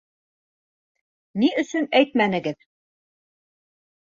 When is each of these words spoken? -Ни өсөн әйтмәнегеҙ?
-Ни 1.43 1.49
өсөн 1.65 1.87
әйтмәнегеҙ? 2.01 2.67